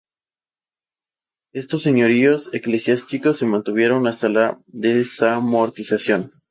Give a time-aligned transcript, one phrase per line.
[1.53, 6.31] Estos señoríos eclesiásticos se mantuvieron hasta la Desamortización.